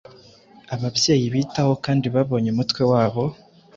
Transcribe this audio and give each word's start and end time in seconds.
Ababyeyi 0.75 1.25
bitaho 1.33 1.73
kandi 1.85 2.05
babonye 2.15 2.49
umutwe, 2.51 2.81
wabo 2.91 3.23